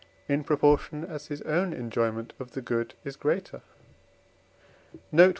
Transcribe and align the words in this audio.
in 0.27 0.43
proportion 0.43 1.03
as 1.05 1.27
his 1.27 1.41
own 1.43 1.73
enjoyment 1.73 2.33
of 2.39 2.51
the 2.53 2.61
good 2.61 2.93
is 3.03 3.15
greater. 3.15 3.61
Note 5.11 5.27
I. 5.29 5.29